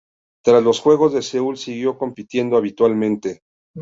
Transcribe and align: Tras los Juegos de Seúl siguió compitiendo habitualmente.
Tras 0.43 0.63
los 0.63 0.79
Juegos 0.79 1.13
de 1.13 1.21
Seúl 1.21 1.57
siguió 1.59 1.95
compitiendo 1.99 2.57
habitualmente. 2.57 3.43